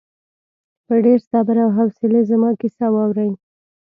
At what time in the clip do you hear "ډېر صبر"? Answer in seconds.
1.05-1.55